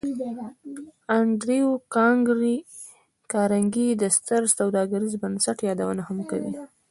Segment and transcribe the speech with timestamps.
[0.19, 0.21] د
[1.17, 1.69] انډریو
[3.33, 6.51] کارنګي د ستر سوداګریز بنسټ یادونه هم کوو